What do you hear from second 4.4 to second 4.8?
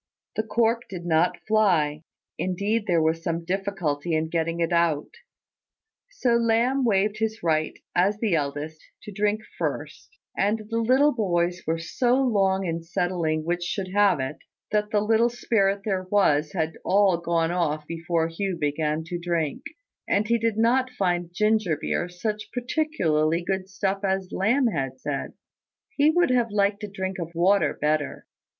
it